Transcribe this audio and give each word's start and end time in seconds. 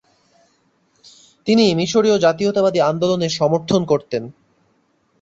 তিনি 1.47 1.65
মিশরীয় 1.75 2.17
জাতীয়তাবাদি 2.19 2.79
আন্দোলনের 2.81 3.31
সমর্থন 3.31 3.81
করতেন। 3.85 4.23